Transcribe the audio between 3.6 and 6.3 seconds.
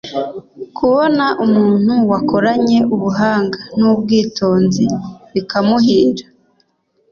n'ubwitonzi bikamuhira